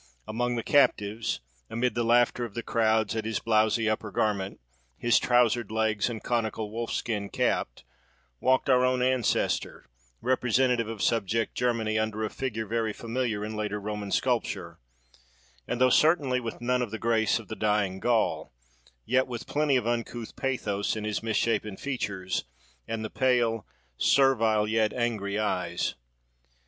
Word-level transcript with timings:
Among 0.27 0.55
the 0.55 0.63
captives, 0.63 1.41
amid 1.69 1.93
the 1.93 2.03
laughter 2.03 2.43
of 2.43 2.55
the 2.55 2.63
crowds 2.63 3.15
at 3.15 3.23
his 3.23 3.37
blowsy 3.39 3.87
upper 3.87 4.09
garment, 4.09 4.59
his 4.97 5.19
trousered 5.19 5.69
legs 5.69 6.09
and 6.09 6.23
conical 6.23 6.71
wolf 6.71 6.91
skin 6.91 7.29
cap, 7.29 7.69
walked 8.39 8.67
our 8.67 8.83
own 8.83 9.03
ancestor, 9.03 9.85
representative 10.19 10.87
of 10.89 11.03
subject 11.03 11.53
Germany, 11.53 11.99
under 11.99 12.23
a 12.23 12.31
figure 12.31 12.65
very 12.65 12.93
familiar 12.93 13.45
in 13.45 13.55
later 13.55 13.79
Roman 13.79 14.09
sculpture; 14.09 14.79
and, 15.67 15.79
though 15.79 15.91
certainly 15.91 16.39
with 16.39 16.61
none 16.61 16.81
of 16.81 16.89
the 16.89 16.97
grace 16.97 17.37
of 17.37 17.47
the 17.47 17.55
Dying 17.55 17.99
Gaul, 17.99 18.51
yet 19.05 19.27
with 19.27 19.45
plenty 19.45 19.75
of 19.75 19.85
uncouth 19.85 20.35
pathos 20.35 20.95
in 20.95 21.03
his 21.03 21.21
misshapen 21.21 21.77
features, 21.77 22.45
and 22.87 23.05
the 23.05 23.11
pale, 23.11 23.67
servile, 23.99 24.67
yet 24.67 24.93
angry 24.93 25.37
eyes. 25.37 25.93